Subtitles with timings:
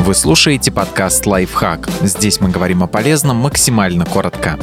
[0.00, 1.88] Вы слушаете подкаст «Лайфхак».
[2.00, 4.58] Здесь мы говорим о полезном максимально коротко.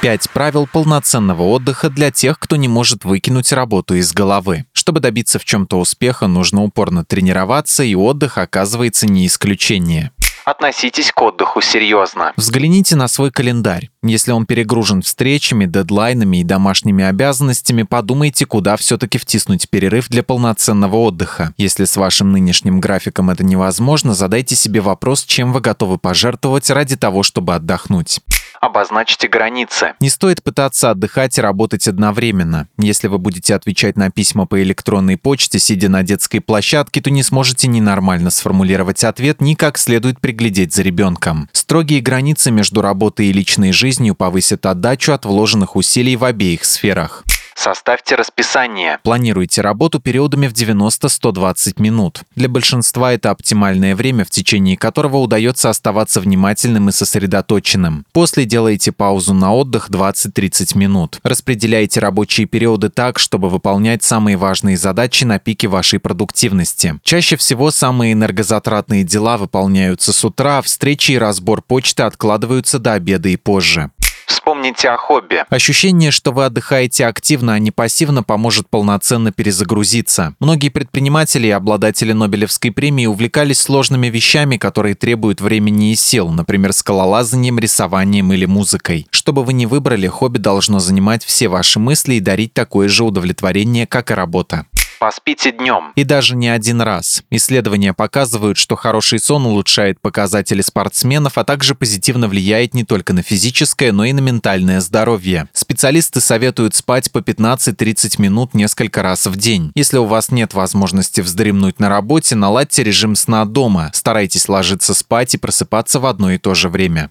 [0.00, 4.64] Пять правил полноценного отдыха для тех, кто не может выкинуть работу из головы.
[4.72, 10.10] Чтобы добиться в чем-то успеха, нужно упорно тренироваться, и отдых оказывается не исключение.
[10.46, 12.32] Относитесь к отдыху серьезно.
[12.36, 13.90] Взгляните на свой календарь.
[14.04, 20.98] Если он перегружен встречами, дедлайнами и домашними обязанностями, подумайте, куда все-таки втиснуть перерыв для полноценного
[20.98, 21.52] отдыха.
[21.56, 26.96] Если с вашим нынешним графиком это невозможно, задайте себе вопрос, чем вы готовы пожертвовать ради
[26.96, 28.20] того, чтобы отдохнуть.
[28.66, 29.92] Обозначьте границы.
[30.00, 32.66] Не стоит пытаться отдыхать и работать одновременно.
[32.78, 37.22] Если вы будете отвечать на письма по электронной почте, сидя на детской площадке, то не
[37.22, 41.48] сможете ни нормально сформулировать ответ, ни как следует приглядеть за ребенком.
[41.52, 47.22] Строгие границы между работой и личной жизнью повысят отдачу от вложенных усилий в обеих сферах.
[47.66, 49.00] Составьте расписание.
[49.02, 52.22] Планируйте работу периодами в 90-120 минут.
[52.36, 58.06] Для большинства это оптимальное время, в течение которого удается оставаться внимательным и сосредоточенным.
[58.12, 61.18] После делайте паузу на отдых 20-30 минут.
[61.24, 67.00] Распределяйте рабочие периоды так, чтобы выполнять самые важные задачи на пике вашей продуктивности.
[67.02, 73.28] Чаще всего самые энергозатратные дела выполняются с утра, встречи и разбор почты откладываются до обеда
[73.28, 73.90] и позже.
[74.36, 75.44] Вспомните о хобби.
[75.48, 80.34] Ощущение, что вы отдыхаете активно, а не пассивно, поможет полноценно перезагрузиться.
[80.40, 86.74] Многие предприниматели и обладатели Нобелевской премии увлекались сложными вещами, которые требуют времени и сил, например,
[86.74, 89.06] скалолазанием, рисованием или музыкой.
[89.10, 93.04] Что бы вы ни выбрали, хобби должно занимать все ваши мысли и дарить такое же
[93.04, 94.66] удовлетворение, как и работа.
[94.98, 95.92] Поспите днем.
[95.94, 97.22] И даже не один раз.
[97.30, 103.22] Исследования показывают, что хороший сон улучшает показатели спортсменов, а также позитивно влияет не только на
[103.22, 105.48] физическое, но и на ментальное здоровье.
[105.52, 109.72] Специалисты советуют спать по 15-30 минут несколько раз в день.
[109.74, 113.90] Если у вас нет возможности вздремнуть на работе, наладьте режим сна дома.
[113.92, 117.10] Старайтесь ложиться спать и просыпаться в одно и то же время.